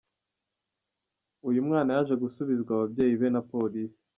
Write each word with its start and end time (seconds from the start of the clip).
Uyu 1.49 1.65
mwana 1.67 1.89
yaje 1.95 2.15
gusubizwa 2.23 2.71
ababyeyi 2.75 3.13
be 3.19 3.27
na 3.33 3.41
Polisi. 3.51 3.99